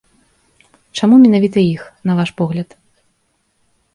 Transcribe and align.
Чаму 0.99 1.15
менавіта 1.25 1.59
іх, 1.73 1.81
на 2.11 2.15
ваш 2.19 2.29
погляд? 2.41 2.69